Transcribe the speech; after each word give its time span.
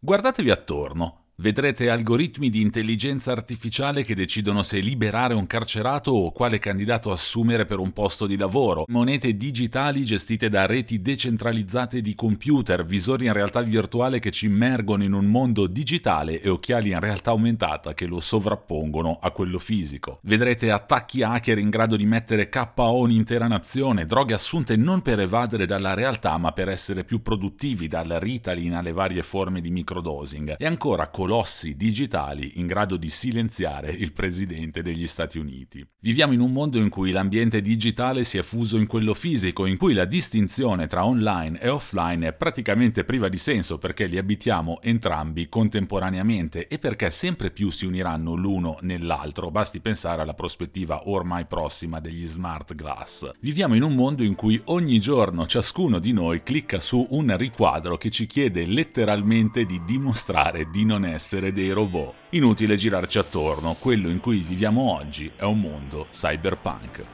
Guardatevi 0.00 0.50
attorno. 0.52 1.27
Vedrete 1.40 1.88
algoritmi 1.88 2.50
di 2.50 2.60
intelligenza 2.60 3.30
artificiale 3.30 4.02
che 4.02 4.16
decidono 4.16 4.64
se 4.64 4.80
liberare 4.80 5.34
un 5.34 5.46
carcerato 5.46 6.10
o 6.10 6.32
quale 6.32 6.58
candidato 6.58 7.12
assumere 7.12 7.64
per 7.64 7.78
un 7.78 7.92
posto 7.92 8.26
di 8.26 8.36
lavoro, 8.36 8.82
monete 8.88 9.36
digitali 9.36 10.04
gestite 10.04 10.48
da 10.48 10.66
reti 10.66 11.00
decentralizzate 11.00 12.00
di 12.00 12.16
computer, 12.16 12.84
visori 12.84 13.26
in 13.26 13.32
realtà 13.32 13.62
virtuale 13.62 14.18
che 14.18 14.32
ci 14.32 14.46
immergono 14.46 15.04
in 15.04 15.12
un 15.12 15.26
mondo 15.26 15.68
digitale 15.68 16.40
e 16.40 16.48
occhiali 16.48 16.90
in 16.90 16.98
realtà 16.98 17.30
aumentata 17.30 17.94
che 17.94 18.06
lo 18.06 18.18
sovrappongono 18.18 19.20
a 19.22 19.30
quello 19.30 19.60
fisico. 19.60 20.18
Vedrete 20.22 20.72
attacchi 20.72 21.22
hacker 21.22 21.58
in 21.58 21.70
grado 21.70 21.94
di 21.94 22.04
mettere 22.04 22.48
KO 22.48 22.98
un'intera 22.98 23.46
nazione, 23.46 24.06
droghe 24.06 24.34
assunte 24.34 24.74
non 24.74 25.02
per 25.02 25.20
evadere 25.20 25.66
dalla 25.66 25.94
realtà 25.94 26.36
ma 26.36 26.50
per 26.50 26.68
essere 26.68 27.04
più 27.04 27.22
produttivi, 27.22 27.86
dal 27.86 28.08
Ritalin 28.08 28.74
alle 28.74 28.90
varie 28.90 29.22
forme 29.22 29.60
di 29.60 29.70
microdosing. 29.70 30.56
E 30.58 30.66
ancora 30.66 31.06
colossi 31.28 31.76
digitali 31.76 32.52
in 32.54 32.66
grado 32.66 32.96
di 32.96 33.10
silenziare 33.10 33.90
il 33.90 34.14
presidente 34.14 34.80
degli 34.80 35.06
Stati 35.06 35.38
Uniti. 35.38 35.86
Viviamo 36.00 36.32
in 36.32 36.40
un 36.40 36.52
mondo 36.52 36.78
in 36.78 36.88
cui 36.88 37.10
l'ambiente 37.10 37.60
digitale 37.60 38.24
si 38.24 38.38
è 38.38 38.42
fuso 38.42 38.78
in 38.78 38.86
quello 38.86 39.12
fisico, 39.12 39.66
in 39.66 39.76
cui 39.76 39.92
la 39.92 40.06
distinzione 40.06 40.86
tra 40.86 41.04
online 41.04 41.60
e 41.60 41.68
offline 41.68 42.28
è 42.28 42.32
praticamente 42.32 43.04
priva 43.04 43.28
di 43.28 43.36
senso 43.36 43.76
perché 43.76 44.06
li 44.06 44.16
abitiamo 44.16 44.80
entrambi 44.80 45.50
contemporaneamente 45.50 46.66
e 46.66 46.78
perché 46.78 47.10
sempre 47.10 47.50
più 47.50 47.68
si 47.68 47.84
uniranno 47.84 48.34
l'uno 48.34 48.78
nell'altro, 48.80 49.50
basti 49.50 49.80
pensare 49.80 50.22
alla 50.22 50.32
prospettiva 50.32 51.10
ormai 51.10 51.44
prossima 51.44 52.00
degli 52.00 52.26
smart 52.26 52.74
glass. 52.74 53.32
Viviamo 53.40 53.74
in 53.74 53.82
un 53.82 53.94
mondo 53.94 54.22
in 54.22 54.34
cui 54.34 54.58
ogni 54.66 54.98
giorno 54.98 55.46
ciascuno 55.46 55.98
di 55.98 56.12
noi 56.12 56.42
clicca 56.42 56.80
su 56.80 57.06
un 57.10 57.36
riquadro 57.36 57.98
che 57.98 58.08
ci 58.08 58.24
chiede 58.24 58.64
letteralmente 58.64 59.66
di 59.66 59.82
dimostrare 59.84 60.70
di 60.70 60.86
non 60.86 61.04
essere 61.04 61.16
essere 61.18 61.52
dei 61.52 61.70
robot. 61.70 62.14
Inutile 62.30 62.76
girarci 62.76 63.18
attorno, 63.18 63.74
quello 63.74 64.08
in 64.08 64.20
cui 64.20 64.38
viviamo 64.38 64.94
oggi 64.94 65.30
è 65.34 65.42
un 65.42 65.60
mondo 65.60 66.06
cyberpunk. 66.12 67.04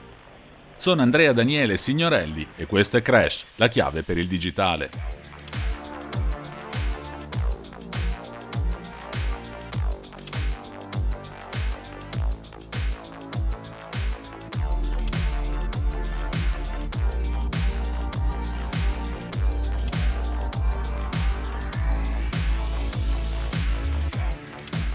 Sono 0.76 1.00
Andrea 1.00 1.32
Daniele 1.32 1.78
Signorelli 1.78 2.46
e 2.56 2.66
questo 2.66 2.98
è 2.98 3.02
Crash, 3.02 3.46
la 3.56 3.68
chiave 3.68 4.02
per 4.02 4.18
il 4.18 4.26
digitale. 4.26 4.90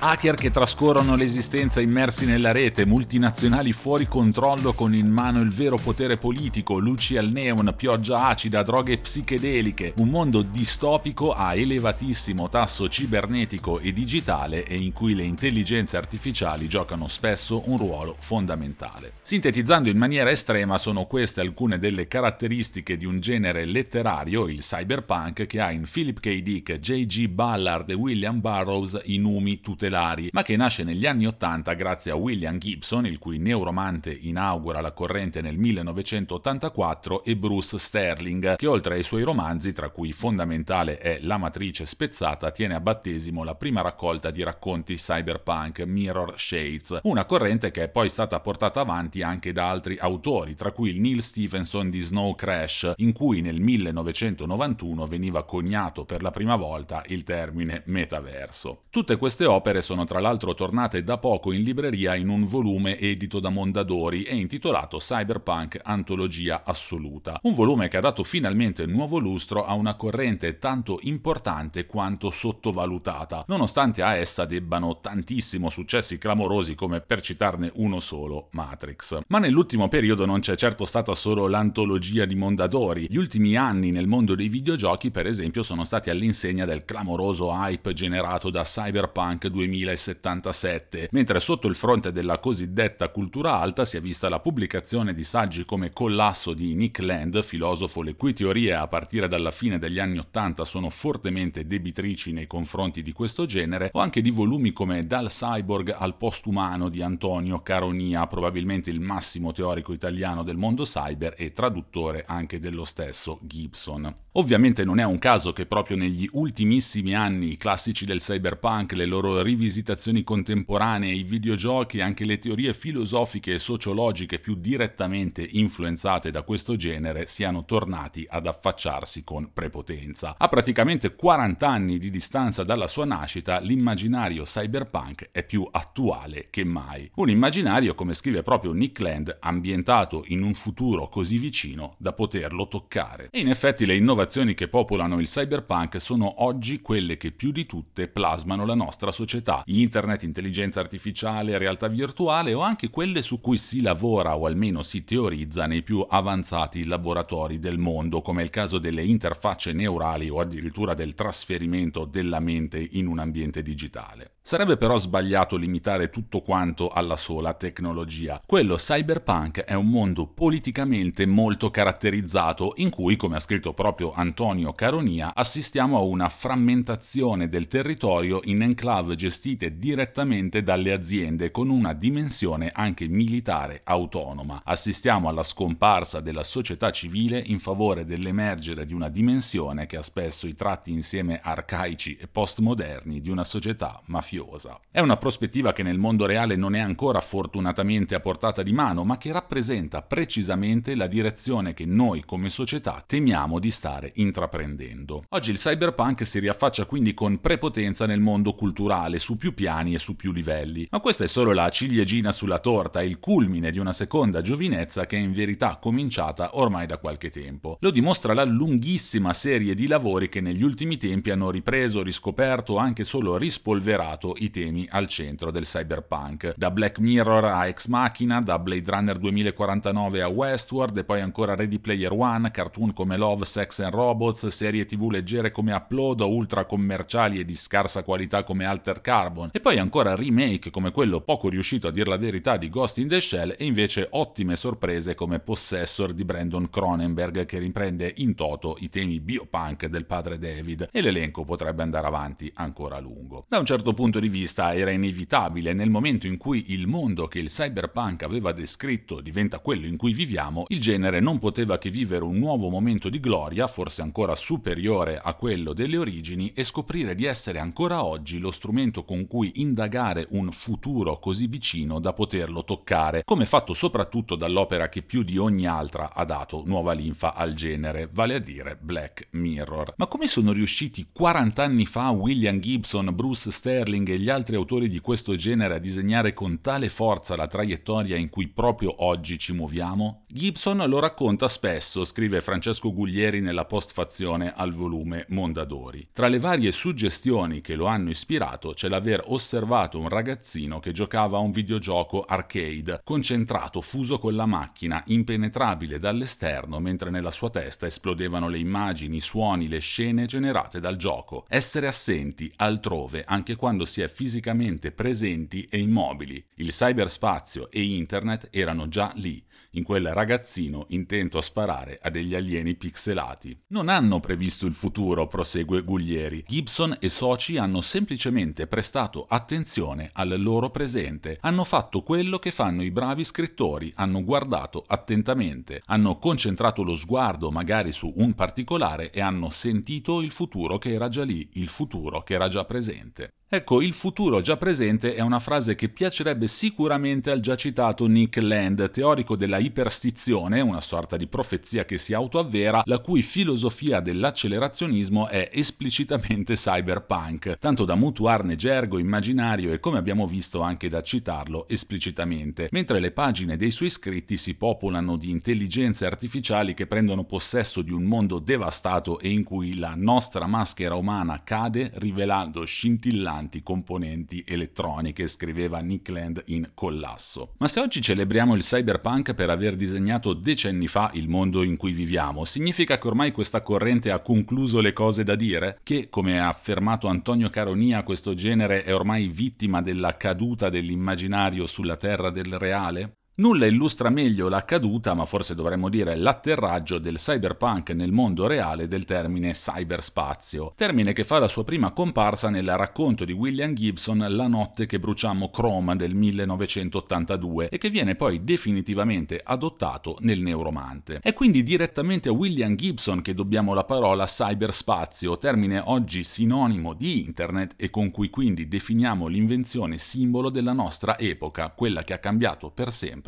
Hacker 0.01 0.35
che 0.35 0.49
trascorrono 0.49 1.17
l'esistenza 1.17 1.81
immersi 1.81 2.25
nella 2.25 2.53
rete, 2.53 2.85
multinazionali 2.85 3.73
fuori 3.73 4.07
controllo 4.07 4.71
con 4.71 4.93
in 4.93 5.11
mano 5.11 5.41
il 5.41 5.49
vero 5.49 5.75
potere 5.75 6.15
politico, 6.15 6.77
luci 6.77 7.17
al 7.17 7.29
neon, 7.29 7.73
pioggia 7.75 8.27
acida, 8.27 8.63
droghe 8.63 8.97
psichedeliche, 8.99 9.91
un 9.97 10.07
mondo 10.07 10.41
distopico 10.41 11.33
a 11.33 11.53
elevatissimo 11.53 12.47
tasso 12.47 12.87
cibernetico 12.87 13.79
e 13.79 13.91
digitale 13.91 14.63
e 14.63 14.77
in 14.77 14.93
cui 14.93 15.15
le 15.15 15.23
intelligenze 15.23 15.97
artificiali 15.97 16.69
giocano 16.69 17.07
spesso 17.07 17.63
un 17.65 17.75
ruolo 17.75 18.15
fondamentale. 18.19 19.11
Sintetizzando 19.21 19.89
in 19.89 19.97
maniera 19.97 20.29
estrema 20.29 20.77
sono 20.77 21.07
queste 21.07 21.41
alcune 21.41 21.77
delle 21.77 22.07
caratteristiche 22.07 22.95
di 22.95 23.03
un 23.03 23.19
genere 23.19 23.65
letterario, 23.65 24.47
il 24.47 24.59
cyberpunk, 24.59 25.45
che 25.45 25.59
ha 25.59 25.71
in 25.71 25.83
Philip 25.83 26.21
K. 26.21 26.41
Dick, 26.41 26.79
J.G. 26.79 27.27
Ballard 27.27 27.89
e 27.89 27.95
William 27.95 28.39
Burroughs 28.39 28.97
i 29.03 29.17
numi 29.17 29.59
tutelati 29.59 29.87
tutelari, 29.89 30.29
ma 30.31 30.43
che 30.43 30.55
nasce 30.55 30.83
negli 30.83 31.05
anni 31.05 31.25
Ottanta 31.25 31.73
grazie 31.73 32.11
a 32.11 32.15
William 32.15 32.57
Gibson, 32.57 33.05
il 33.05 33.17
cui 33.17 33.39
neuromante 33.39 34.11
inaugura 34.11 34.81
la 34.81 34.91
corrente 34.91 35.41
nel 35.41 35.57
1984, 35.57 37.23
e 37.23 37.35
Bruce 37.35 37.77
Sterling, 37.79 38.55
che 38.55 38.67
oltre 38.67 38.95
ai 38.95 39.03
suoi 39.03 39.23
romanzi, 39.23 39.73
tra 39.73 39.89
cui 39.89 40.11
fondamentale 40.11 40.99
è 40.99 41.17
La 41.21 41.37
matrice 41.37 41.85
spezzata, 41.85 42.51
tiene 42.51 42.75
a 42.75 42.79
battesimo 42.79 43.43
la 43.43 43.55
prima 43.55 43.81
raccolta 43.81 44.29
di 44.29 44.43
racconti 44.43 44.95
cyberpunk 44.95 45.79
Mirror 45.81 46.33
Shades, 46.37 46.99
una 47.03 47.25
corrente 47.25 47.71
che 47.71 47.83
è 47.83 47.89
poi 47.89 48.09
stata 48.09 48.39
portata 48.39 48.81
avanti 48.81 49.21
anche 49.21 49.51
da 49.51 49.69
altri 49.69 49.97
autori, 49.99 50.55
tra 50.55 50.71
cui 50.71 50.91
il 50.91 51.01
Neil 51.01 51.23
Stephenson 51.23 51.89
di 51.89 52.01
Snow 52.01 52.35
Crash, 52.35 52.93
in 52.97 53.11
cui 53.11 53.41
nel 53.41 53.59
1991 53.59 55.05
veniva 55.07 55.43
coniato 55.43 56.05
per 56.05 56.21
la 56.21 56.31
prima 56.31 56.55
volta 56.55 57.03
il 57.07 57.23
termine 57.23 57.81
metaverso. 57.85 58.83
Tutte 58.89 59.17
queste 59.17 59.45
opere 59.45 59.78
opere 59.79 59.81
sono 59.81 60.03
tra 60.03 60.19
l'altro 60.19 60.53
tornate 60.53 61.03
da 61.03 61.17
poco 61.17 61.51
in 61.51 61.63
libreria 61.63 62.15
in 62.15 62.29
un 62.29 62.45
volume 62.45 62.99
edito 62.99 63.39
da 63.39 63.49
Mondadori 63.49 64.23
e 64.23 64.35
intitolato 64.35 64.97
Cyberpunk 64.97 65.79
Antologia 65.83 66.63
Assoluta. 66.63 67.39
Un 67.43 67.53
volume 67.53 67.87
che 67.87 67.97
ha 67.97 68.01
dato 68.01 68.23
finalmente 68.23 68.85
nuovo 68.85 69.19
lustro 69.19 69.65
a 69.65 69.73
una 69.73 69.95
corrente 69.95 70.57
tanto 70.59 70.99
importante 71.03 71.85
quanto 71.85 72.29
sottovalutata, 72.29 73.45
nonostante 73.47 74.01
a 74.01 74.15
essa 74.15 74.45
debbano 74.45 74.99
tantissimo 74.99 75.69
successi 75.69 76.17
clamorosi 76.17 76.75
come 76.75 77.01
per 77.01 77.21
citarne 77.21 77.71
uno 77.75 77.99
solo, 77.99 78.49
Matrix. 78.51 79.19
Ma 79.27 79.39
nell'ultimo 79.39 79.87
periodo 79.87 80.25
non 80.25 80.39
c'è 80.39 80.55
certo 80.55 80.85
stata 80.85 81.13
solo 81.13 81.47
l'antologia 81.47 82.25
di 82.25 82.35
Mondadori. 82.35 83.07
Gli 83.09 83.17
ultimi 83.17 83.55
anni 83.55 83.91
nel 83.91 84.07
mondo 84.07 84.35
dei 84.35 84.49
videogiochi, 84.49 85.11
per 85.11 85.25
esempio, 85.25 85.63
sono 85.63 85.83
stati 85.83 86.09
all'insegna 86.09 86.65
del 86.65 86.85
clamoroso 86.85 87.51
hype 87.51 87.93
generato 87.93 88.49
da 88.49 88.63
Cyberpunk 88.63 89.47
2077 89.47 89.68
2077, 89.69 91.09
mentre 91.11 91.39
sotto 91.39 91.67
il 91.67 91.75
fronte 91.75 92.11
della 92.11 92.39
cosiddetta 92.39 93.09
cultura 93.09 93.59
alta 93.59 93.85
si 93.85 93.97
è 93.97 94.01
vista 94.01 94.29
la 94.29 94.39
pubblicazione 94.39 95.13
di 95.13 95.23
saggi 95.23 95.65
come 95.65 95.91
Collasso 95.91 96.53
di 96.53 96.73
Nick 96.73 96.99
Land, 96.99 97.41
filosofo 97.43 98.01
le 98.01 98.15
cui 98.15 98.33
teorie 98.33 98.73
a 98.73 98.87
partire 98.87 99.27
dalla 99.27 99.51
fine 99.51 99.77
degli 99.77 99.99
anni 99.99 100.17
Ottanta 100.17 100.65
sono 100.65 100.89
fortemente 100.89 101.65
debitrici 101.65 102.31
nei 102.31 102.47
confronti 102.47 103.01
di 103.01 103.11
questo 103.11 103.45
genere, 103.45 103.89
o 103.93 103.99
anche 103.99 104.21
di 104.21 104.31
volumi 104.31 104.71
come 104.71 105.05
Dal 105.05 105.27
cyborg 105.27 105.95
al 105.97 106.15
postumano 106.17 106.89
di 106.89 107.01
Antonio 107.01 107.61
Caronia, 107.61 108.27
probabilmente 108.27 108.89
il 108.89 108.99
massimo 108.99 109.51
teorico 109.51 109.93
italiano 109.93 110.43
del 110.43 110.57
mondo 110.57 110.83
cyber 110.83 111.35
e 111.37 111.51
traduttore 111.51 112.23
anche 112.27 112.59
dello 112.59 112.85
stesso 112.85 113.39
Gibson. 113.41 114.13
Ovviamente 114.33 114.85
non 114.85 114.99
è 114.99 115.03
un 115.03 115.17
caso 115.17 115.53
che 115.53 115.65
proprio 115.65 115.97
negli 115.97 116.27
ultimissimi 116.33 117.15
anni 117.15 117.51
i 117.51 117.57
classici 117.57 118.05
del 118.05 118.19
cyberpunk, 118.19 118.93
le 118.93 119.05
loro 119.05 119.41
rivisitazioni 119.59 120.23
contemporanee, 120.23 121.11
i 121.11 121.23
videogiochi 121.23 121.97
e 121.97 122.01
anche 122.01 122.23
le 122.23 122.39
teorie 122.39 122.73
filosofiche 122.73 123.53
e 123.53 123.59
sociologiche 123.59 124.39
più 124.39 124.55
direttamente 124.55 125.45
influenzate 125.51 126.31
da 126.31 126.43
questo 126.43 126.77
genere 126.77 127.27
siano 127.27 127.65
tornati 127.65 128.25
ad 128.27 128.47
affacciarsi 128.47 129.25
con 129.25 129.51
prepotenza. 129.51 130.35
A 130.37 130.47
praticamente 130.47 131.13
40 131.13 131.67
anni 131.67 131.97
di 131.97 132.09
distanza 132.09 132.63
dalla 132.63 132.87
sua 132.87 133.03
nascita, 133.03 133.59
l'immaginario 133.59 134.43
cyberpunk 134.43 135.29
è 135.31 135.43
più 135.43 135.67
attuale 135.69 136.47
che 136.49 136.63
mai. 136.63 137.11
Un 137.15 137.29
immaginario, 137.29 137.95
come 137.95 138.13
scrive 138.13 138.43
proprio 138.43 138.71
Nick 138.71 138.99
Land, 138.99 139.37
ambientato 139.41 140.23
in 140.27 140.41
un 140.41 140.53
futuro 140.53 141.09
così 141.09 141.37
vicino 141.37 141.95
da 141.97 142.13
poterlo 142.13 142.69
toccare. 142.69 143.27
E 143.31 143.39
in 143.41 143.49
effetti 143.49 143.85
le 143.85 143.95
innovazioni 143.95 144.53
che 144.53 144.69
popolano 144.69 145.19
il 145.19 145.27
cyberpunk 145.27 145.99
sono 145.99 146.43
oggi 146.43 146.79
quelle 146.79 147.17
che 147.17 147.31
più 147.31 147.51
di 147.51 147.65
tutte 147.65 148.07
plasmano 148.07 148.65
la 148.65 148.75
nostra 148.75 149.11
società 149.11 149.48
società, 149.49 149.63
internet, 149.65 150.23
intelligenza 150.23 150.79
artificiale, 150.79 151.57
realtà 151.57 151.87
virtuale 151.87 152.53
o 152.53 152.61
anche 152.61 152.89
quelle 152.89 153.21
su 153.21 153.41
cui 153.41 153.57
si 153.57 153.81
lavora 153.81 154.37
o 154.37 154.45
almeno 154.45 154.83
si 154.83 155.03
teorizza 155.03 155.65
nei 155.65 155.81
più 155.81 156.05
avanzati 156.07 156.85
laboratori 156.85 157.59
del 157.59 157.77
mondo, 157.77 158.21
come 158.21 158.43
il 158.43 158.49
caso 158.49 158.77
delle 158.77 159.03
interfacce 159.03 159.73
neurali 159.73 160.29
o 160.29 160.39
addirittura 160.39 160.93
del 160.93 161.15
trasferimento 161.15 162.05
della 162.05 162.39
mente 162.39 162.85
in 162.91 163.07
un 163.07 163.19
ambiente 163.19 163.61
digitale. 163.61 164.33
Sarebbe 164.41 164.77
però 164.77 164.97
sbagliato 164.97 165.57
limitare 165.57 166.09
tutto 166.09 166.41
quanto 166.41 166.89
alla 166.89 167.17
sola 167.17 167.53
tecnologia. 167.53 168.41
Quello 168.45 168.77
cyberpunk 168.77 169.59
è 169.59 169.73
un 169.73 169.87
mondo 169.89 170.25
politicamente 170.25 171.27
molto 171.27 171.69
caratterizzato 171.69 172.73
in 172.77 172.89
cui, 172.89 173.15
come 173.15 173.35
ha 173.35 173.39
scritto 173.39 173.73
proprio 173.73 174.11
Antonio 174.13 174.73
Caronia, 174.73 175.35
assistiamo 175.35 175.97
a 175.97 176.01
una 176.01 176.29
frammentazione 176.29 177.47
del 177.47 177.67
territorio 177.67 178.39
in 178.45 178.63
enclave 178.63 179.13
gestite 179.15 179.77
direttamente 179.77 180.63
dalle 180.63 180.93
aziende 180.93 181.51
con 181.51 181.69
una 181.69 181.93
dimensione 181.93 182.71
anche 182.73 183.07
militare 183.07 183.81
autonoma. 183.83 184.61
Assistiamo 184.63 185.29
alla 185.29 185.43
scomparsa 185.43 186.21
della 186.21 186.43
società 186.43 186.91
civile 186.91 187.37
in 187.45 187.59
favore 187.59 188.03
dell'emergere 188.03 188.85
di 188.85 188.93
una 188.93 189.09
dimensione 189.09 189.85
che 189.85 189.97
ha 189.97 190.01
spesso 190.01 190.47
i 190.47 190.55
tratti 190.55 190.91
insieme 190.91 191.39
arcaici 191.43 192.15
e 192.15 192.27
postmoderni 192.27 193.19
di 193.19 193.29
una 193.29 193.43
società 193.43 194.01
mafiosa 194.05 194.37
rischiosa. 194.39 194.79
È 194.89 194.99
una 194.99 195.17
prospettiva 195.17 195.73
che 195.73 195.83
nel 195.83 195.97
mondo 195.97 196.25
reale 196.25 196.55
non 196.55 196.75
è 196.75 196.79
ancora 196.79 197.19
fortunatamente 197.19 198.15
a 198.15 198.19
portata 198.19 198.63
di 198.63 198.71
mano, 198.71 199.03
ma 199.03 199.17
che 199.17 199.31
rappresenta 199.31 200.01
precisamente 200.01 200.95
la 200.95 201.07
direzione 201.07 201.73
che 201.73 201.85
noi 201.85 202.23
come 202.25 202.49
società 202.49 203.03
temiamo 203.05 203.59
di 203.59 203.71
stare 203.71 204.11
intraprendendo. 204.15 205.25
Oggi 205.29 205.51
il 205.51 205.57
cyberpunk 205.57 206.25
si 206.25 206.39
riaffaccia 206.39 206.85
quindi 206.85 207.13
con 207.13 207.39
prepotenza 207.39 208.05
nel 208.05 208.19
mondo 208.19 208.53
culturale, 208.53 209.19
su 209.19 209.35
più 209.35 209.53
piani 209.53 209.93
e 209.93 209.99
su 209.99 210.15
più 210.15 210.31
livelli. 210.31 210.87
Ma 210.89 210.99
questa 210.99 211.25
è 211.25 211.27
solo 211.27 211.51
la 211.51 211.69
ciliegina 211.69 212.31
sulla 212.31 212.59
torta, 212.59 213.03
il 213.03 213.19
culmine 213.19 213.71
di 213.71 213.79
una 213.79 213.93
seconda 213.93 214.41
giovinezza 214.41 215.05
che 215.05 215.17
è 215.17 215.19
in 215.19 215.33
verità 215.33 215.77
cominciata 215.79 216.57
ormai 216.57 216.85
da 216.85 216.97
qualche 216.97 217.29
tempo. 217.29 217.77
Lo 217.81 217.91
dimostra 217.91 218.33
la 218.33 218.43
lunghissima 218.43 219.33
serie 219.33 219.75
di 219.75 219.87
lavori 219.87 220.29
che 220.29 220.41
negli 220.41 220.63
ultimi 220.63 220.97
tempi 220.97 221.31
hanno 221.31 221.51
ripreso, 221.51 222.01
riscoperto, 222.01 222.77
anche 222.77 223.03
solo 223.03 223.37
rispolverato 223.37 224.18
posto 224.19 224.35
i 224.37 224.49
temi 224.49 224.85
al 224.89 225.07
centro 225.07 225.49
del 225.49 225.63
cyberpunk. 225.63 226.53
Da 226.57 226.69
Black 226.69 226.99
Mirror 226.99 227.45
a 227.45 227.67
Ex 227.67 227.87
Machina, 227.87 228.41
da 228.41 228.59
Blade 228.59 228.91
Runner 228.91 229.17
2049 229.17 230.21
a 230.21 230.27
Westworld 230.27 230.97
e 230.97 231.03
poi 231.03 231.21
ancora 231.21 231.55
Ready 231.55 231.79
Player 231.79 232.11
One, 232.11 232.51
cartoon 232.51 232.93
come 232.93 233.17
Love, 233.17 233.45
Sex 233.45 233.79
and 233.79 233.93
Robots, 233.93 234.45
serie 234.47 234.85
tv 234.85 235.09
leggere 235.09 235.51
come 235.51 235.73
Upload 235.73 236.19
ultra 236.21 236.65
commerciali 236.65 237.39
e 237.39 237.45
di 237.45 237.55
scarsa 237.55 238.03
qualità 238.03 238.43
come 238.43 238.65
Alter 238.65 239.01
Carbon 239.01 239.49
e 239.53 239.59
poi 239.59 239.79
ancora 239.79 240.15
remake 240.15 240.69
come 240.69 240.91
quello 240.91 241.21
poco 241.21 241.47
riuscito 241.49 241.87
a 241.87 241.91
dir 241.91 242.07
la 242.07 242.17
verità 242.17 242.57
di 242.57 242.69
Ghost 242.69 242.97
in 242.97 243.07
the 243.07 243.21
Shell 243.21 243.55
e 243.57 243.65
invece 243.65 244.07
ottime 244.11 244.55
sorprese 244.55 245.15
come 245.15 245.39
Possessor 245.39 246.13
di 246.13 246.25
Brandon 246.25 246.69
Cronenberg 246.69 247.45
che 247.45 247.59
riprende 247.59 248.13
in 248.17 248.35
toto 248.35 248.75
i 248.79 248.89
temi 248.89 249.19
biopunk 249.19 249.85
del 249.85 250.05
padre 250.05 250.37
David 250.37 250.89
e 250.91 251.01
l'elenco 251.01 251.45
potrebbe 251.45 251.83
andare 251.83 252.07
avanti 252.07 252.51
ancora 252.55 252.97
a 252.97 252.99
lungo. 252.99 253.45
Da 253.47 253.59
un 253.59 253.65
certo 253.65 253.93
punto 253.93 254.08
punto 254.09 254.19
di 254.19 254.39
vista 254.39 254.73
era 254.73 254.89
inevitabile. 254.89 255.73
Nel 255.73 255.91
momento 255.91 256.25
in 256.25 256.37
cui 256.37 256.65
il 256.69 256.87
mondo 256.87 257.27
che 257.27 257.37
il 257.37 257.49
cyberpunk 257.49 258.23
aveva 258.23 258.51
descritto 258.51 259.21
diventa 259.21 259.59
quello 259.59 259.85
in 259.85 259.97
cui 259.97 260.13
viviamo, 260.13 260.65
il 260.69 260.81
genere 260.81 261.19
non 261.19 261.37
poteva 261.37 261.77
che 261.77 261.91
vivere 261.91 262.23
un 262.23 262.39
nuovo 262.39 262.69
momento 262.69 263.07
di 263.09 263.19
gloria, 263.19 263.67
forse 263.67 264.01
ancora 264.01 264.35
superiore 264.35 265.19
a 265.21 265.35
quello 265.35 265.73
delle 265.73 265.97
origini, 265.97 266.51
e 266.55 266.63
scoprire 266.63 267.13
di 267.13 267.25
essere 267.25 267.59
ancora 267.59 268.03
oggi 268.03 268.39
lo 268.39 268.49
strumento 268.49 269.03
con 269.03 269.27
cui 269.27 269.51
indagare 269.55 270.25
un 270.31 270.49
futuro 270.51 271.19
così 271.19 271.45
vicino 271.45 271.99
da 271.99 272.11
poterlo 272.13 272.63
toccare, 272.63 273.21
come 273.23 273.45
fatto 273.45 273.73
soprattutto 273.75 274.35
dall'opera 274.35 274.89
che 274.89 275.03
più 275.03 275.21
di 275.21 275.37
ogni 275.37 275.67
altra 275.67 276.15
ha 276.15 276.25
dato 276.25 276.63
nuova 276.65 276.93
linfa 276.93 277.35
al 277.35 277.53
genere, 277.53 278.09
vale 278.11 278.33
a 278.33 278.39
dire 278.39 278.75
Black 278.75 279.27
Mirror. 279.31 279.93
Ma 279.97 280.07
come 280.07 280.27
sono 280.27 280.51
riusciti 280.51 281.05
40 281.13 281.63
anni 281.63 281.85
fa 281.85 282.09
William 282.09 282.59
Gibson, 282.59 283.13
Bruce 283.13 283.51
Sterling 283.51 283.98
e 284.07 284.19
gli 284.19 284.29
altri 284.29 284.55
autori 284.55 284.87
di 284.87 284.99
questo 284.99 285.35
genere 285.35 285.75
a 285.75 285.79
disegnare 285.79 286.33
con 286.33 286.61
tale 286.61 286.89
forza 286.89 287.35
la 287.35 287.47
traiettoria 287.47 288.15
in 288.15 288.29
cui 288.29 288.47
proprio 288.47 289.03
oggi 289.03 289.37
ci 289.37 289.53
muoviamo? 289.53 290.25
Gibson 290.31 290.77
lo 290.85 290.99
racconta 290.99 291.47
spesso, 291.47 292.03
scrive 292.03 292.39
Francesco 292.39 292.93
Guglieri 292.93 293.41
nella 293.41 293.65
postfazione 293.65 294.53
al 294.55 294.71
volume 294.71 295.25
Mondadori. 295.29 296.09
Tra 296.13 296.27
le 296.27 296.37
varie 296.37 296.71
suggestioni 296.71 297.61
che 297.61 297.73
lo 297.73 297.87
hanno 297.87 298.11
ispirato 298.11 298.73
c'è 298.73 298.89
l'aver 298.89 299.23
osservato 299.25 299.97
un 299.97 300.07
ragazzino 300.07 300.79
che 300.79 300.91
giocava 300.91 301.37
a 301.37 301.41
un 301.41 301.49
videogioco 301.49 302.21
arcade, 302.21 303.01
concentrato, 303.03 303.81
fuso 303.81 304.19
con 304.19 304.35
la 304.35 304.45
macchina, 304.45 305.01
impenetrabile 305.07 305.97
dall'esterno, 305.97 306.79
mentre 306.79 307.09
nella 307.09 307.31
sua 307.31 307.49
testa 307.49 307.87
esplodevano 307.87 308.49
le 308.49 308.59
immagini, 308.59 309.15
i 309.15 309.21
suoni, 309.21 309.67
le 309.67 309.79
scene 309.79 310.27
generate 310.27 310.79
dal 310.79 310.95
gioco. 310.95 311.45
Essere 311.49 311.87
assenti 311.87 312.53
altrove 312.57 313.23
anche 313.25 313.55
quando 313.55 313.83
si 313.83 314.01
è 314.01 314.07
fisicamente 314.07 314.91
presenti 314.91 315.67
e 315.71 315.79
immobili. 315.79 316.45
Il 316.57 316.69
cyberspazio 316.69 317.71
e 317.71 317.81
internet 317.81 318.49
erano 318.51 318.87
già 318.87 319.11
lì, 319.15 319.43
in 319.71 319.83
quel 319.83 320.13
ragazzino 320.19 320.85
intento 320.89 321.37
a 321.37 321.41
sparare 321.41 321.97
a 322.01 322.09
degli 322.09 322.35
alieni 322.35 322.75
pixelati. 322.75 323.57
Non 323.67 323.87
hanno 323.87 324.19
previsto 324.19 324.65
il 324.65 324.73
futuro, 324.73 325.27
prosegue 325.27 325.81
Guglieri. 325.81 326.43
Gibson 326.45 326.97
e 326.99 327.07
soci 327.07 327.55
hanno 327.55 327.79
semplicemente 327.79 328.67
prestato 328.67 329.25
attenzione 329.29 330.09
al 330.13 330.35
loro 330.41 330.71
presente, 330.71 331.37
hanno 331.41 331.63
fatto 331.63 332.03
quello 332.03 332.37
che 332.37 332.51
fanno 332.51 332.83
i 332.83 332.91
bravi 332.91 333.23
scrittori, 333.23 333.93
hanno 333.95 334.21
guardato 334.23 334.83
attentamente, 334.85 335.83
hanno 335.85 336.17
concentrato 336.17 336.83
lo 336.83 336.95
sguardo 336.95 337.49
magari 337.49 337.93
su 337.93 338.11
un 338.17 338.33
particolare 338.33 339.11
e 339.11 339.21
hanno 339.21 339.49
sentito 339.49 340.21
il 340.21 340.31
futuro 340.31 340.77
che 340.77 340.91
era 340.91 341.07
già 341.07 341.23
lì, 341.23 341.47
il 341.53 341.69
futuro 341.69 342.23
che 342.23 342.33
era 342.33 342.49
già 342.49 342.65
presente. 342.65 343.35
Ecco, 343.51 343.81
il 343.81 343.95
futuro 343.95 344.41
già 344.41 344.57
presente 344.57 345.15
è 345.15 345.21
una 345.21 345.39
frase 345.39 345.73
che 345.73 345.89
piacerebbe 345.89 346.45
sicuramente 346.45 347.31
al 347.31 347.39
già 347.39 347.55
citato 347.55 348.05
Nick 348.05 348.39
Land, 348.39 348.91
teorico 348.91 349.35
della 349.35 349.57
iperstizione, 349.57 350.61
una 350.61 350.81
sorta 350.81 351.17
di 351.17 351.25
profezia 351.25 351.83
che 351.83 351.97
si 351.97 352.13
autoavvera, 352.13 352.83
la 352.85 352.99
cui 352.99 353.23
filosofia 353.23 354.01
dell'accelerazionismo 354.01 355.29
è 355.29 355.49
esplicitamente 355.51 356.53
cyberpunk, 356.53 357.57
tanto 357.57 357.85
da 357.85 357.95
mutuarne 357.95 358.55
gergo 358.55 358.99
immaginario 358.99 359.73
e 359.73 359.79
come 359.79 359.97
abbiamo 359.97 360.27
visto 360.27 360.61
anche 360.61 360.87
da 360.87 361.01
citarlo 361.01 361.67
esplicitamente, 361.69 362.67
mentre 362.69 362.99
le 362.99 363.09
pagine 363.09 363.57
dei 363.57 363.71
suoi 363.71 363.89
scritti 363.89 364.37
si 364.37 364.53
popolano 364.57 365.17
di 365.17 365.31
intelligenze 365.31 366.05
artificiali 366.05 366.75
che 366.75 366.85
prendono 366.85 367.23
possesso 367.23 367.81
di 367.81 367.93
un 367.93 368.03
mondo 368.03 368.37
devastato 368.37 369.17
e 369.17 369.31
in 369.31 369.43
cui 369.43 369.75
la 369.79 369.95
nostra 369.95 370.45
maschera 370.45 370.93
umana 370.93 371.41
cade 371.43 371.89
rivelando 371.95 372.63
scintillanti 372.63 373.37
importanti 373.39 373.63
componenti 373.63 374.43
elettroniche, 374.45 375.27
scriveva 375.27 375.79
Nick 375.79 376.09
Land 376.09 376.43
in 376.47 376.71
Collasso. 376.73 377.53
Ma 377.57 377.67
se 377.67 377.79
oggi 377.79 378.01
celebriamo 378.01 378.55
il 378.55 378.61
cyberpunk 378.61 379.33
per 379.33 379.49
aver 379.49 379.75
disegnato 379.75 380.33
decenni 380.33 380.87
fa 380.87 381.11
il 381.13 381.29
mondo 381.29 381.63
in 381.63 381.77
cui 381.77 381.91
viviamo, 381.91 382.45
significa 382.45 382.97
che 382.97 383.07
ormai 383.07 383.31
questa 383.31 383.61
corrente 383.61 384.11
ha 384.11 384.19
concluso 384.19 384.79
le 384.79 384.93
cose 384.93 385.23
da 385.23 385.35
dire? 385.35 385.79
Che, 385.83 386.09
come 386.09 386.39
ha 386.39 386.47
affermato 386.47 387.07
Antonio 387.07 387.49
Caronia, 387.49 388.03
questo 388.03 388.33
genere 388.33 388.83
è 388.83 388.93
ormai 388.93 389.27
vittima 389.27 389.81
della 389.81 390.15
caduta 390.17 390.69
dell'immaginario 390.69 391.65
sulla 391.65 391.95
terra 391.95 392.29
del 392.29 392.57
reale? 392.57 393.18
Nulla 393.39 393.67
illustra 393.67 394.09
meglio 394.09 394.49
la 394.49 394.65
caduta, 394.65 395.13
ma 395.13 395.23
forse 395.23 395.55
dovremmo 395.55 395.87
dire 395.87 396.17
l'atterraggio 396.17 396.99
del 396.99 397.15
cyberpunk 397.15 397.91
nel 397.91 398.11
mondo 398.11 398.47
reale 398.47 398.85
del 398.85 399.05
termine 399.05 399.51
cyberspazio, 399.51 400.73
termine 400.75 401.13
che 401.13 401.23
fa 401.23 401.39
la 401.39 401.47
sua 401.47 401.63
prima 401.63 401.91
comparsa 401.91 402.49
nel 402.49 402.75
racconto 402.75 403.23
di 403.23 403.31
William 403.31 403.73
Gibson 403.73 404.25
La 404.27 404.47
notte 404.47 404.85
che 404.85 404.99
bruciammo 404.99 405.49
Chrome 405.51 405.95
del 405.95 406.15
1982 406.15 407.69
e 407.69 407.77
che 407.77 407.89
viene 407.89 408.15
poi 408.15 408.43
definitivamente 408.43 409.39
adottato 409.41 410.17
nel 410.19 410.41
Neuromante. 410.41 411.19
È 411.21 411.31
quindi 411.31 411.63
direttamente 411.63 412.27
a 412.27 412.33
William 412.33 412.75
Gibson 412.75 413.21
che 413.21 413.33
dobbiamo 413.33 413.73
la 413.73 413.85
parola 413.85 414.25
cyberspazio, 414.25 415.37
termine 415.37 415.81
oggi 415.85 416.25
sinonimo 416.25 416.93
di 416.93 417.21
internet 417.21 417.75
e 417.77 417.89
con 417.89 418.11
cui 418.11 418.29
quindi 418.29 418.67
definiamo 418.67 419.27
l'invenzione 419.27 419.97
simbolo 419.97 420.49
della 420.49 420.73
nostra 420.73 421.17
epoca, 421.17 421.69
quella 421.69 422.03
che 422.03 422.11
ha 422.11 422.19
cambiato 422.19 422.69
per 422.69 422.91
sempre 422.91 423.27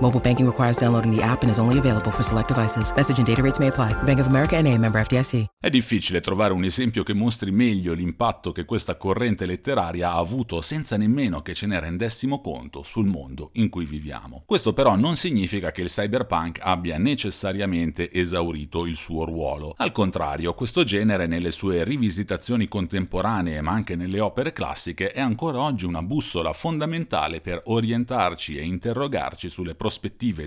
Mobile 0.00 0.20
banking 0.20 0.46
requires 0.46 0.78
downloading 0.78 1.10
the 1.10 1.20
app 1.20 1.42
and 1.42 1.50
is 1.50 1.58
only 1.58 1.76
available 1.76 2.12
for 2.12 2.22
select 2.22 2.46
devices. 2.46 2.92
Message 2.94 3.18
and 3.18 3.26
data 3.26 3.42
rates 3.42 3.58
may 3.58 3.66
apply. 3.66 4.00
Bank 4.04 4.20
of 4.20 4.28
America 4.28 4.60
NA, 4.62 4.78
member 4.78 5.04
FDIC. 5.04 5.46
È 5.58 5.70
difficile 5.70 6.20
trovare 6.20 6.52
un 6.52 6.62
esempio 6.62 7.02
che 7.02 7.14
mostri 7.14 7.50
meglio 7.50 7.94
l'impatto 7.94 8.52
che 8.52 8.64
questa 8.64 8.96
corrente 8.96 9.44
letteraria 9.44 10.12
ha 10.12 10.18
avuto 10.18 10.60
senza 10.60 10.96
nemmeno 10.96 11.42
che 11.42 11.52
ce 11.52 11.66
ne 11.66 11.80
rendessimo 11.80 12.40
conto 12.40 12.84
sul 12.84 13.06
mondo 13.06 13.50
in 13.54 13.68
cui 13.68 13.86
viviamo. 13.86 14.44
Questo 14.46 14.72
però 14.72 14.94
non 14.94 15.16
significa 15.16 15.72
che 15.72 15.80
il 15.82 15.88
cyberpunk 15.88 16.60
abbia 16.62 16.96
necessariamente 16.96 18.12
esaurito 18.12 18.86
il 18.86 18.94
suo 18.94 19.24
ruolo. 19.24 19.74
Al 19.78 19.90
contrario, 19.90 20.54
questo 20.54 20.84
genere 20.84 21.26
nelle 21.26 21.50
sue 21.50 21.82
rivisitazioni 21.82 22.68
contemporanee 22.68 23.60
ma 23.62 23.72
anche 23.72 23.96
nelle 23.96 24.20
opere 24.20 24.52
classiche 24.52 25.10
è 25.10 25.20
ancora 25.20 25.58
oggi 25.58 25.86
una 25.86 26.02
bussola 26.02 26.52
fondamentale 26.52 27.40
per 27.40 27.62
orientarci 27.64 28.56
e 28.56 28.64
interrogarci 28.64 29.48
sulle 29.48 29.74
prospettive 29.74 29.86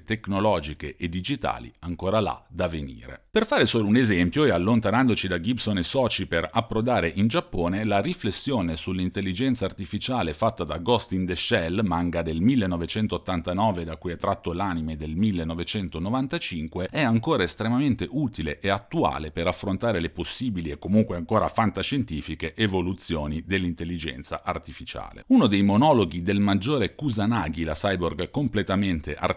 tecnologiche 0.03 0.95
e 0.98 1.10
digitali 1.10 1.71
ancora 1.79 2.19
là 2.19 2.43
da 2.50 2.67
venire. 2.67 3.25
Per 3.31 3.45
fare 3.45 3.65
solo 3.65 3.88
un 3.88 3.95
esempio 3.95 4.45
e 4.45 4.51
allontanandoci 4.51 5.27
da 5.27 5.39
Gibson 5.39 5.77
e 5.77 5.83
soci 5.83 6.27
per 6.27 6.48
approdare 6.51 7.12
in 7.15 7.27
Giappone, 7.27 7.86
la 7.86 8.01
riflessione 8.01 8.75
sull'intelligenza 8.75 9.65
artificiale 9.65 10.33
fatta 10.33 10.63
da 10.63 10.77
Ghost 10.77 11.13
in 11.13 11.25
the 11.25 11.36
Shell, 11.36 11.81
manga 11.83 12.21
del 12.21 12.41
1989 12.41 13.83
da 13.86 13.95
cui 13.98 14.12
è 14.12 14.17
tratto 14.17 14.53
l'anime 14.53 14.98
del 14.98 15.15
1995, 15.15 16.89
è 16.91 17.01
ancora 17.01 17.43
estremamente 17.43 18.07
utile 18.10 18.60
e 18.60 18.69
attuale 18.69 19.31
per 19.31 19.48
affrontare 19.48 20.00
le 20.00 20.10
possibili 20.10 20.69
e 20.69 20.77
comunque 20.77 21.15
ancora 21.15 21.48
fantascientifiche 21.48 22.53
evoluzioni 22.55 23.43
dell'intelligenza 23.45 24.41
artificiale. 24.43 25.24
Uno 25.27 25.48
dei 25.48 25.63
monologhi 25.63 26.21
del 26.21 26.39
maggiore 26.39 26.95
Kusanagi, 26.95 27.63
la 27.63 27.74
cyborg 27.74 28.29
completamente 28.29 29.15
artificiale 29.15 29.29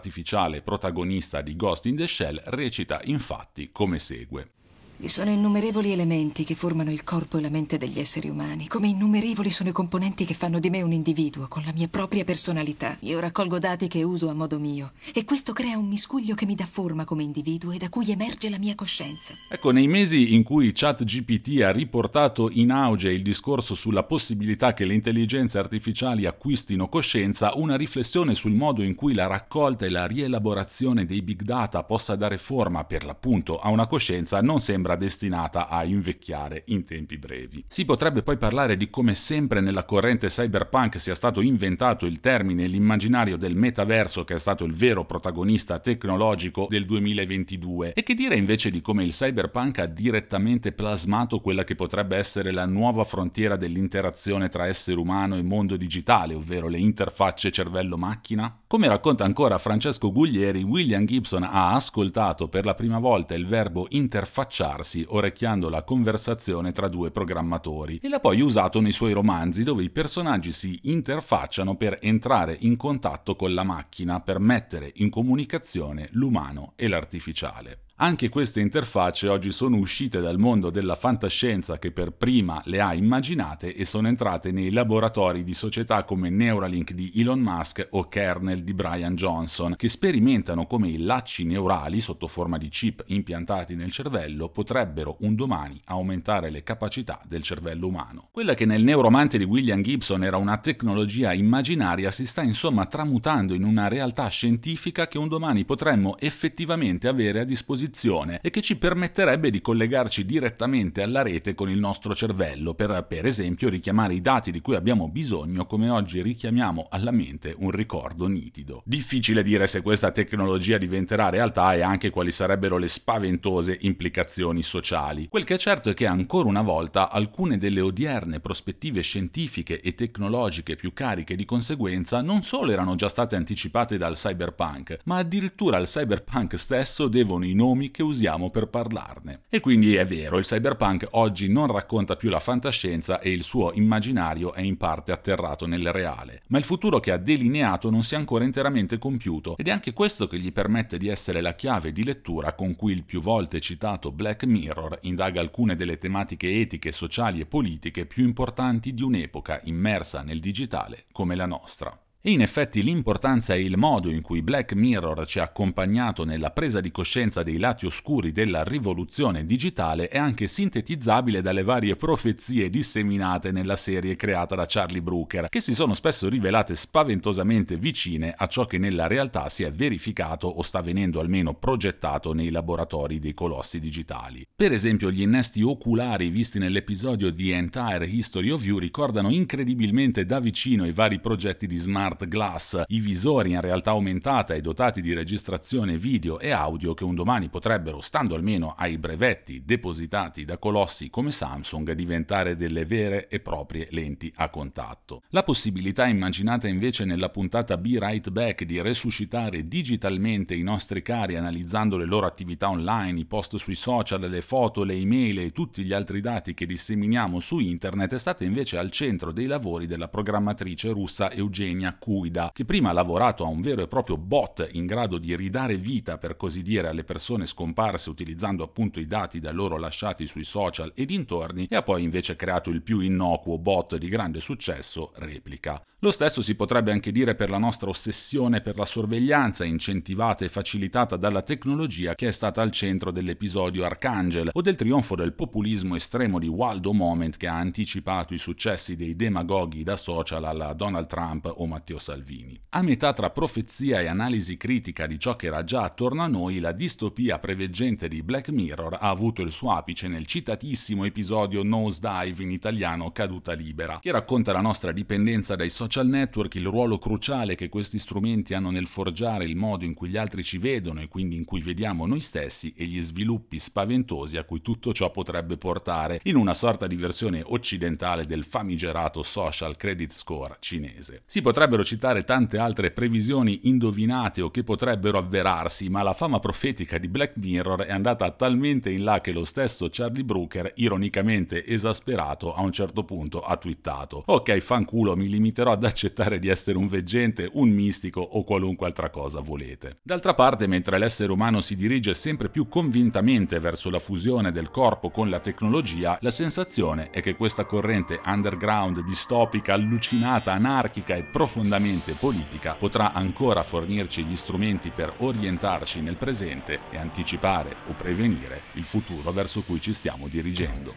protagonista 0.61 1.41
di 1.41 1.55
Ghost 1.55 1.85
in 1.85 1.95
the 1.95 2.07
Shell, 2.07 2.41
recita 2.45 3.01
infatti 3.03 3.71
come 3.71 3.97
segue. 3.97 4.54
Vi 4.97 5.09
sono 5.09 5.29
innumerevoli 5.29 5.91
elementi 5.91 6.45
che 6.45 6.55
formano 6.55 6.89
il 6.89 7.03
corpo 7.03 7.37
e 7.37 7.41
la 7.41 7.49
mente 7.49 7.77
degli 7.77 7.99
esseri 7.99 8.29
umani, 8.29 8.69
come 8.69 8.87
innumerevoli 8.87 9.49
sono 9.49 9.67
i 9.67 9.73
componenti 9.73 10.23
che 10.23 10.33
fanno 10.33 10.57
di 10.57 10.69
me 10.69 10.81
un 10.83 10.93
individuo 10.93 11.49
con 11.49 11.63
la 11.65 11.73
mia 11.73 11.89
propria 11.89 12.23
personalità. 12.23 12.95
Io 13.01 13.19
raccolgo 13.19 13.59
dati 13.59 13.89
che 13.89 14.03
uso 14.03 14.29
a 14.29 14.33
modo 14.33 14.57
mio 14.57 14.93
e 15.13 15.25
questo 15.25 15.51
crea 15.51 15.77
un 15.77 15.89
miscuglio 15.89 16.33
che 16.33 16.45
mi 16.45 16.55
dà 16.55 16.63
forma 16.63 17.03
come 17.03 17.23
individuo 17.23 17.73
e 17.73 17.77
da 17.77 17.89
cui 17.89 18.09
emerge 18.09 18.49
la 18.49 18.57
mia 18.57 18.73
coscienza. 18.73 19.33
Ecco, 19.49 19.71
nei 19.71 19.87
mesi 19.87 20.33
in 20.33 20.43
cui 20.43 20.71
ChatGPT 20.73 21.61
ha 21.63 21.71
riportato 21.71 22.49
in 22.49 22.71
auge 22.71 23.11
il 23.11 23.21
discorso 23.21 23.75
sulla 23.75 24.03
possibilità 24.03 24.73
che 24.73 24.85
le 24.85 24.93
intelligenze 24.93 25.59
artificiali 25.59 26.25
acquistino 26.25 26.87
coscienza, 26.87 27.51
una 27.55 27.75
riflessione 27.75 28.33
sul 28.33 28.53
modo 28.53 28.81
in 28.81 28.95
cui 28.95 29.13
la 29.13 29.27
raccolta 29.27 29.85
e 29.85 29.89
la 29.89 30.07
rielaborazione 30.07 31.05
dei 31.05 31.21
big 31.21 31.41
data 31.41 31.83
possa 31.83 32.15
dare 32.15 32.37
forma 32.37 32.85
per 32.85 33.03
l'appunto 33.03 33.59
a 33.59 33.69
una 33.69 33.87
coscienza 33.87 34.41
non 34.41 34.61
sembra 34.61 34.84
sembra 34.85 34.95
destinata 34.95 35.67
a 35.67 35.83
invecchiare 35.83 36.63
in 36.67 36.85
tempi 36.85 37.17
brevi. 37.17 37.65
Si 37.67 37.85
potrebbe 37.85 38.21
poi 38.21 38.37
parlare 38.37 38.77
di 38.77 38.87
come 38.87 39.15
sempre 39.15 39.59
nella 39.59 39.83
corrente 39.83 40.27
cyberpunk 40.27 40.99
sia 40.99 41.15
stato 41.15 41.41
inventato 41.41 42.05
il 42.05 42.19
termine 42.19 42.67
l'immaginario 42.67 43.35
del 43.35 43.55
metaverso 43.55 44.23
che 44.23 44.35
è 44.35 44.39
stato 44.39 44.63
il 44.63 44.73
vero 44.73 45.03
protagonista 45.05 45.79
tecnologico 45.79 46.67
del 46.69 46.85
2022 46.85 47.93
e 47.93 48.03
che 48.03 48.13
dire 48.13 48.35
invece 48.35 48.69
di 48.69 48.79
come 48.79 49.03
il 49.03 49.11
cyberpunk 49.11 49.79
ha 49.79 49.85
direttamente 49.87 50.71
plasmato 50.71 51.39
quella 51.39 51.63
che 51.63 51.73
potrebbe 51.73 52.17
essere 52.17 52.51
la 52.51 52.65
nuova 52.65 53.03
frontiera 53.03 53.55
dell'interazione 53.55 54.49
tra 54.49 54.67
essere 54.67 54.99
umano 54.99 55.35
e 55.35 55.41
mondo 55.41 55.77
digitale, 55.77 56.35
ovvero 56.35 56.67
le 56.67 56.77
interfacce 56.77 57.51
cervello-macchina? 57.51 58.59
Come 58.67 58.87
racconta 58.87 59.23
ancora 59.23 59.57
Francesco 59.57 60.11
Guglieri, 60.11 60.61
William 60.61 61.05
Gibson 61.05 61.43
ha 61.43 61.73
ascoltato 61.73 62.47
per 62.49 62.65
la 62.65 62.75
prima 62.75 62.99
volta 62.99 63.33
il 63.33 63.47
verbo 63.47 63.87
interfacciare 63.89 64.74
ascoltarsi 64.75 65.05
orecchiando 65.07 65.69
la 65.69 65.83
conversazione 65.83 66.71
tra 66.71 66.87
due 66.87 67.11
programmatori 67.11 67.99
e 68.01 68.09
l'ha 68.09 68.19
poi 68.19 68.41
usato 68.41 68.81
nei 68.81 68.91
suoi 68.91 69.13
romanzi 69.13 69.63
dove 69.63 69.83
i 69.83 69.89
personaggi 69.89 70.51
si 70.51 70.79
interfacciano 70.83 71.75
per 71.75 71.97
entrare 72.01 72.57
in 72.59 72.75
contatto 72.75 73.35
con 73.35 73.53
la 73.53 73.63
macchina 73.63 74.19
per 74.19 74.39
mettere 74.39 74.91
in 74.95 75.09
comunicazione 75.09 76.09
l'umano 76.11 76.73
e 76.75 76.87
l'artificiale. 76.87 77.84
Anche 77.97 78.27
queste 78.27 78.59
interfacce 78.59 79.29
oggi 79.29 79.51
sono 79.51 79.77
uscite 79.77 80.19
dal 80.19 80.37
mondo 80.37 80.69
della 80.69 80.95
fantascienza 80.95 81.79
che 81.79 81.91
per 81.91 82.11
prima 82.11 82.61
le 82.65 82.81
ha 82.81 82.93
immaginate 82.93 83.73
e 83.73 83.85
sono 83.85 84.09
entrate 84.09 84.51
nei 84.51 84.69
laboratori 84.69 85.45
di 85.45 85.53
società 85.53 86.03
come 86.03 86.29
Neuralink 86.29 86.91
di 86.91 87.13
Elon 87.15 87.39
Musk 87.39 87.87
o 87.91 88.09
Kernel 88.09 88.65
di 88.65 88.73
Brian 88.73 89.15
Johnson, 89.15 89.77
che 89.77 89.87
sperimentano 89.87 90.67
come 90.67 90.89
i 90.89 90.97
lacci 90.97 91.45
neurali 91.45 92.01
sotto 92.01 92.27
forma 92.27 92.57
di 92.57 92.67
chip 92.67 93.01
impiantati 93.05 93.75
nel 93.75 93.93
cervello 93.93 94.49
potrebbero 94.49 95.15
un 95.21 95.35
domani 95.35 95.79
aumentare 95.85 96.49
le 96.49 96.63
capacità 96.63 97.21
del 97.25 97.43
cervello 97.43 97.87
umano. 97.87 98.27
Quella 98.31 98.55
che 98.55 98.65
nel 98.65 98.83
neuromante 98.83 99.37
di 99.37 99.45
William 99.45 99.81
Gibson 99.81 100.25
era 100.25 100.35
una 100.35 100.57
tecnologia 100.57 101.31
immaginaria 101.31 102.11
si 102.11 102.25
sta 102.25 102.41
insomma 102.41 102.87
tramutando 102.87 103.53
in 103.53 103.63
una 103.63 103.87
realtà 103.87 104.27
scientifica 104.27 105.07
che 105.07 105.17
un 105.17 105.29
domani 105.29 105.63
potremmo 105.63 106.17
effettivamente 106.19 107.07
avere 107.07 107.39
a 107.39 107.45
disposizione 107.45 107.83
disposizione 107.85 108.39
e 108.41 108.49
che 108.49 108.61
ci 108.61 108.77
permetterebbe 108.77 109.49
di 109.49 109.61
collegarci 109.61 110.25
direttamente 110.25 111.01
alla 111.03 111.21
rete 111.21 111.53
con 111.53 111.69
il 111.69 111.79
nostro 111.79 112.15
cervello 112.15 112.73
per, 112.73 113.05
per 113.07 113.25
esempio, 113.25 113.69
richiamare 113.69 114.13
i 114.13 114.21
dati 114.21 114.51
di 114.51 114.61
cui 114.61 114.75
abbiamo 114.75 115.07
bisogno 115.07 115.65
come 115.65 115.89
oggi 115.89 116.21
richiamiamo 116.21 116.87
alla 116.89 117.11
mente 117.11 117.53
un 117.57 117.71
ricordo 117.71 118.27
nitido. 118.27 118.81
Difficile 118.85 119.43
dire 119.43 119.67
se 119.67 119.81
questa 119.81 120.11
tecnologia 120.11 120.77
diventerà 120.77 121.29
realtà 121.29 121.73
e 121.73 121.81
anche 121.81 122.09
quali 122.09 122.31
sarebbero 122.31 122.77
le 122.77 122.87
spaventose 122.87 123.77
implicazioni 123.81 124.63
sociali. 124.63 125.27
Quel 125.27 125.43
che 125.43 125.55
è 125.55 125.57
certo 125.57 125.89
è 125.89 125.93
che 125.93 126.07
ancora 126.07 126.47
una 126.47 126.61
volta 126.61 127.09
alcune 127.09 127.57
delle 127.57 127.81
odierne 127.81 128.39
prospettive 128.39 129.01
scientifiche 129.01 129.81
e 129.81 129.95
tecnologiche 129.95 130.75
più 130.75 130.93
cariche 130.93 131.35
di 131.35 131.45
conseguenza 131.45 132.21
non 132.21 132.41
solo 132.41 132.71
erano 132.71 132.95
già 132.95 133.09
state 133.09 133.35
anticipate 133.35 133.97
dal 133.97 134.15
cyberpunk, 134.15 134.99
ma 135.05 135.17
addirittura 135.17 135.77
al 135.77 135.85
cyberpunk 135.85 136.57
stesso 136.57 137.07
devono 137.07 137.45
i 137.45 137.53
nomi 137.53 137.74
nomi 137.75 137.91
che 137.91 138.01
usiamo 138.01 138.49
per 138.49 138.67
parlarne. 138.67 139.41
E 139.49 139.59
quindi 139.59 139.95
è 139.95 140.05
vero, 140.05 140.37
il 140.37 140.45
cyberpunk 140.45 141.07
oggi 141.11 141.49
non 141.49 141.67
racconta 141.67 142.15
più 142.15 142.29
la 142.29 142.39
fantascienza 142.39 143.19
e 143.19 143.31
il 143.31 143.43
suo 143.43 143.73
immaginario 143.73 144.53
è 144.53 144.61
in 144.61 144.77
parte 144.77 145.11
atterrato 145.11 145.67
nel 145.67 145.91
reale, 145.91 146.43
ma 146.47 146.57
il 146.57 146.63
futuro 146.63 146.99
che 146.99 147.11
ha 147.11 147.17
delineato 147.17 147.89
non 147.89 148.03
si 148.03 148.15
è 148.15 148.17
ancora 148.17 148.45
interamente 148.45 148.97
compiuto 148.97 149.57
ed 149.57 149.67
è 149.67 149.71
anche 149.71 149.93
questo 149.93 150.27
che 150.27 150.37
gli 150.37 150.53
permette 150.53 150.97
di 150.97 151.09
essere 151.09 151.41
la 151.41 151.53
chiave 151.53 151.91
di 151.91 152.03
lettura 152.03 152.53
con 152.53 152.75
cui 152.75 152.93
il 152.93 153.03
più 153.03 153.21
volte 153.21 153.59
citato 153.59 154.11
Black 154.11 154.45
Mirror 154.45 154.99
indaga 155.01 155.41
alcune 155.41 155.75
delle 155.75 155.97
tematiche 155.97 156.61
etiche, 156.61 156.93
sociali 156.93 157.41
e 157.41 157.45
politiche 157.45 158.05
più 158.05 158.23
importanti 158.23 158.93
di 158.93 159.03
un'epoca 159.03 159.59
immersa 159.65 160.21
nel 160.21 160.39
digitale 160.39 161.05
come 161.11 161.35
la 161.35 161.45
nostra. 161.45 162.04
E 162.27 162.31
in 162.31 162.41
effetti 162.41 162.81
l'importanza 162.81 163.53
e 163.53 163.61
il 163.61 163.77
modo 163.77 164.09
in 164.09 164.23
cui 164.23 164.41
Black 164.41 164.73
Mirror 164.73 165.27
ci 165.27 165.37
ha 165.37 165.43
accompagnato 165.43 166.23
nella 166.23 166.49
presa 166.49 166.79
di 166.79 166.89
coscienza 166.89 167.43
dei 167.43 167.59
lati 167.59 167.85
oscuri 167.85 168.31
della 168.31 168.63
rivoluzione 168.63 169.43
digitale 169.43 170.07
è 170.07 170.17
anche 170.17 170.47
sintetizzabile 170.47 171.43
dalle 171.43 171.61
varie 171.61 171.95
profezie 171.95 172.71
disseminate 172.71 173.51
nella 173.51 173.75
serie 173.75 174.15
creata 174.15 174.55
da 174.55 174.65
Charlie 174.67 175.03
Brooker, 175.03 175.49
che 175.49 175.61
si 175.61 175.75
sono 175.75 175.93
spesso 175.93 176.27
rivelate 176.27 176.73
spaventosamente 176.75 177.77
vicine 177.77 178.33
a 178.35 178.47
ciò 178.47 178.65
che 178.65 178.79
nella 178.79 179.05
realtà 179.05 179.47
si 179.49 179.61
è 179.61 179.71
verificato 179.71 180.47
o 180.47 180.63
sta 180.63 180.81
venendo 180.81 181.19
almeno 181.19 181.53
progettato 181.53 182.33
nei 182.33 182.49
laboratori 182.49 183.19
dei 183.19 183.35
colossi 183.35 183.79
digitali. 183.79 184.43
Per 184.55 184.71
esempio 184.71 185.11
gli 185.11 185.21
innesti 185.21 185.61
oculari 185.61 186.29
visti 186.29 186.57
nell'episodio 186.57 187.31
The 187.31 187.53
Entire 187.53 188.07
History 188.07 188.49
of 188.49 188.65
You 188.65 188.79
ricordano 188.79 189.29
incredibilmente 189.29 190.25
da 190.25 190.39
vicino 190.39 190.87
i 190.87 190.91
vari 190.91 191.19
progetti 191.19 191.67
di 191.67 191.75
smart 191.75 192.13
smart 192.15 192.27
glass, 192.27 192.81
i 192.87 192.99
visori 192.99 193.51
in 193.51 193.61
realtà 193.61 193.91
aumentata 193.91 194.53
e 194.53 194.61
dotati 194.61 195.01
di 195.01 195.13
registrazione 195.13 195.97
video 195.97 196.39
e 196.39 196.51
audio 196.51 196.93
che 196.93 197.03
un 197.03 197.13
domani 197.13 197.49
potrebbero, 197.49 197.99
stando 197.99 198.35
almeno 198.35 198.73
ai 198.77 198.97
brevetti 198.97 199.63
depositati 199.65 200.45
da 200.45 200.57
colossi 200.57 201.09
come 201.09 201.31
Samsung, 201.31 201.91
diventare 201.91 202.55
delle 202.55 202.85
vere 202.85 203.27
e 203.27 203.39
proprie 203.39 203.87
lenti 203.91 204.31
a 204.37 204.49
contatto. 204.49 205.23
La 205.29 205.43
possibilità 205.43 206.05
immaginata 206.05 206.67
invece 206.67 207.03
nella 207.05 207.29
puntata 207.29 207.77
Be 207.77 207.99
Right 207.99 208.29
Back 208.29 208.63
di 208.63 208.81
resuscitare 208.81 209.67
digitalmente 209.67 210.55
i 210.55 210.63
nostri 210.63 211.01
cari 211.01 211.35
analizzando 211.35 211.97
le 211.97 212.05
loro 212.05 212.25
attività 212.25 212.69
online, 212.69 213.19
i 213.19 213.25
post 213.25 213.57
sui 213.57 213.75
social, 213.75 214.21
le 214.21 214.41
foto, 214.41 214.83
le 214.83 214.93
email 214.93 215.39
e 215.39 215.51
tutti 215.51 215.83
gli 215.83 215.93
altri 215.93 216.21
dati 216.21 216.53
che 216.53 216.65
disseminiamo 216.65 217.39
su 217.39 217.59
internet 217.59 218.13
è 218.13 218.19
stata 218.19 218.43
invece 218.43 218.77
al 218.77 218.91
centro 218.91 219.31
dei 219.31 219.47
lavori 219.47 219.85
della 219.85 220.07
programmatrice 220.07 220.89
russa 220.91 221.31
Eugenia 221.31 221.97
Cuida, 222.05 222.51
che 222.53 222.65
prima 222.65 222.91
ha 222.91 222.93
lavorato 222.93 223.43
a 223.43 223.47
un 223.47 223.61
vero 223.61 223.81
e 223.81 223.87
proprio 223.87 224.15
bot 224.15 224.69
in 224.73 224.85
grado 224.85 225.17
di 225.17 225.35
ridare 225.35 225.75
vita, 225.75 226.19
per 226.19 226.37
così 226.37 226.61
dire, 226.61 226.87
alle 226.87 227.03
persone 227.03 227.47
scomparse 227.47 228.11
utilizzando 228.11 228.63
appunto 228.63 228.99
i 228.99 229.07
dati 229.07 229.39
da 229.39 229.51
loro 229.51 229.79
lasciati 229.79 230.27
sui 230.27 230.43
social 230.43 230.91
e 230.93 231.03
dintorni, 231.05 231.65
e 231.67 231.75
ha 231.75 231.81
poi 231.81 232.03
invece 232.03 232.35
creato 232.35 232.69
il 232.69 232.83
più 232.83 232.99
innocuo 232.99 233.57
bot 233.57 233.97
di 233.97 234.07
grande 234.07 234.39
successo, 234.39 235.13
Replica. 235.15 235.81
Lo 236.05 236.11
stesso 236.11 236.43
si 236.43 236.53
potrebbe 236.53 236.91
anche 236.91 237.11
dire 237.11 237.33
per 237.33 237.49
la 237.49 237.57
nostra 237.57 237.89
ossessione 237.89 238.61
per 238.61 238.77
la 238.77 238.85
sorveglianza 238.85 239.65
incentivata 239.65 240.45
e 240.45 240.49
facilitata 240.49 241.15
dalla 241.15 241.41
tecnologia 241.41 242.13
che 242.13 242.27
è 242.27 242.31
stata 242.31 242.61
al 242.61 242.69
centro 242.69 243.09
dell'episodio 243.09 243.85
Arcangel 243.85 244.49
o 244.51 244.61
del 244.61 244.75
trionfo 244.75 245.15
del 245.15 245.33
populismo 245.33 245.95
estremo 245.95 246.37
di 246.37 246.47
Waldo 246.47 246.93
Moment 246.93 247.37
che 247.37 247.47
ha 247.47 247.55
anticipato 247.55 248.35
i 248.35 248.37
successi 248.37 248.95
dei 248.95 249.15
demagoghi 249.15 249.81
da 249.81 249.95
social 249.95 250.43
alla 250.43 250.73
Donald 250.73 251.07
Trump 251.07 251.51
o 251.55 251.65
Matteo 251.65 251.94
Salvini. 251.97 252.59
A 252.69 252.81
metà 252.81 253.13
tra 253.13 253.29
profezia 253.29 254.01
e 254.01 254.07
analisi 254.07 254.57
critica 254.57 255.07
di 255.07 255.17
ciò 255.17 255.35
che 255.35 255.47
era 255.47 255.63
già 255.63 255.83
attorno 255.83 256.21
a 256.21 256.27
noi, 256.27 256.59
la 256.59 256.71
distopia 256.71 257.39
preveggente 257.39 258.07
di 258.07 258.23
Black 258.23 258.49
Mirror 258.49 258.93
ha 258.93 259.09
avuto 259.09 259.41
il 259.41 259.51
suo 259.51 259.71
apice 259.71 260.07
nel 260.07 260.25
citatissimo 260.25 261.05
episodio 261.05 261.63
Nosedive 261.63 262.43
in 262.43 262.51
italiano 262.51 263.11
Caduta 263.11 263.53
Libera, 263.53 263.99
che 264.01 264.11
racconta 264.11 264.51
la 264.51 264.61
nostra 264.61 264.91
dipendenza 264.91 265.55
dai 265.55 265.69
social 265.69 266.07
network, 266.07 266.55
il 266.55 266.65
ruolo 266.65 266.97
cruciale 266.97 267.55
che 267.55 267.69
questi 267.69 267.99
strumenti 267.99 268.53
hanno 268.53 268.71
nel 268.71 268.87
forgiare 268.87 269.45
il 269.45 269.55
modo 269.55 269.85
in 269.85 269.93
cui 269.93 270.09
gli 270.09 270.17
altri 270.17 270.43
ci 270.43 270.57
vedono 270.57 271.01
e 271.01 271.07
quindi 271.07 271.35
in 271.35 271.45
cui 271.45 271.61
vediamo 271.61 272.05
noi 272.05 272.19
stessi 272.19 272.73
e 272.75 272.85
gli 272.85 273.01
sviluppi 273.01 273.59
spaventosi 273.59 274.37
a 274.37 274.43
cui 274.43 274.61
tutto 274.61 274.93
ciò 274.93 275.11
potrebbe 275.11 275.57
portare 275.57 276.19
in 276.23 276.35
una 276.35 276.53
sorta 276.53 276.87
di 276.87 276.95
versione 276.95 277.41
occidentale 277.45 278.25
del 278.25 278.43
famigerato 278.43 279.23
social 279.23 279.77
credit 279.77 280.11
score 280.11 280.57
cinese. 280.59 281.23
Si 281.25 281.41
potrebbero 281.41 281.83
citare 281.85 282.23
tante 282.23 282.57
altre 282.57 282.91
previsioni 282.91 283.61
indovinate 283.69 284.41
o 284.41 284.51
che 284.51 284.63
potrebbero 284.63 285.17
avverarsi, 285.17 285.87
ma 285.87 286.03
la 286.03 286.13
fama 286.13 286.39
profetica 286.39 286.97
di 286.97 287.07
Black 287.07 287.37
Mirror 287.37 287.83
è 287.83 287.91
andata 287.91 288.29
talmente 288.31 288.89
in 288.89 289.05
là 289.05 289.21
che 289.21 289.31
lo 289.31 289.45
stesso 289.45 289.87
Charlie 289.89 290.25
Brooker, 290.25 290.73
ironicamente 290.75 291.65
esasperato, 291.65 292.53
a 292.53 292.61
un 292.61 292.73
certo 292.73 293.05
punto 293.05 293.39
ha 293.41 293.55
twittato: 293.55 294.23
Ok, 294.25 294.57
fanculo, 294.59 295.15
mi 295.15 295.29
limiterò 295.29 295.71
ad 295.71 295.85
accettare 295.85 296.39
di 296.39 296.49
essere 296.49 296.77
un 296.77 296.87
veggente, 296.87 297.49
un 297.53 297.69
mistico 297.69 298.19
o 298.19 298.43
qualunque 298.43 298.87
altra 298.87 299.09
cosa 299.09 299.39
volete. 299.39 299.99
D'altra 300.01 300.33
parte, 300.33 300.67
mentre 300.67 300.97
l'essere 300.97 301.31
umano 301.31 301.61
si 301.61 301.75
dirige 301.75 302.13
sempre 302.13 302.49
più 302.49 302.67
convintamente 302.67 303.59
verso 303.59 303.89
la 303.89 303.99
fusione 303.99 304.51
del 304.51 304.69
corpo 304.69 305.09
con 305.11 305.29
la 305.29 305.39
tecnologia, 305.39 306.17
la 306.21 306.31
sensazione 306.31 307.11
è 307.11 307.21
che 307.21 307.35
questa 307.35 307.65
corrente 307.65 308.19
underground, 308.25 309.03
distopica, 309.03 309.73
allucinata, 309.73 310.51
anarchica 310.53 311.13
e 311.15 311.23
profondamente 311.65 312.13
politica 312.13 312.75
potrà 312.75 313.11
ancora 313.11 313.63
fornirci 313.63 314.23
gli 314.23 314.35
strumenti 314.35 314.91
per 314.91 315.13
orientarci 315.17 315.99
nel 316.01 316.15
presente 316.15 316.79
e 316.91 316.97
anticipare 316.97 317.75
o 317.87 317.93
prevenire 317.93 318.61
il 318.73 318.83
futuro 318.83 319.31
verso 319.31 319.61
cui 319.63 319.81
ci 319.81 319.93
stiamo 319.93 320.27
dirigendo. 320.27 320.93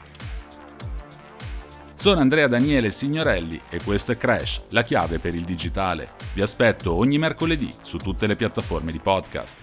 Sono 1.95 2.21
Andrea 2.21 2.47
Daniele 2.47 2.91
Signorelli 2.91 3.61
e 3.71 3.83
questo 3.83 4.13
è 4.13 4.17
Crash, 4.17 4.67
la 4.71 4.83
chiave 4.83 5.19
per 5.19 5.35
il 5.35 5.45
digitale. 5.45 6.09
Vi 6.35 6.43
aspetto 6.43 6.95
ogni 6.95 7.19
mercoledì 7.19 7.73
su 7.83 7.97
tutte 7.97 8.27
le 8.27 8.37
piattaforme 8.37 8.93
di 8.93 9.01
podcast. 9.01 9.59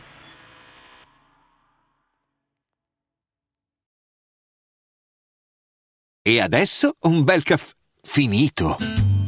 E 6.27 6.41
adesso 6.41 6.95
un 7.01 7.23
bel 7.23 7.43
caffè 7.43 7.73
finito. 8.01 9.14